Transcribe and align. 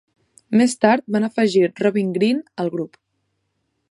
Més 0.61 0.71
tard 0.85 1.05
van 1.15 1.27
afegir 1.27 1.63
Robin 1.83 2.15
Green 2.17 2.41
al 2.65 2.75
grup. 2.79 3.01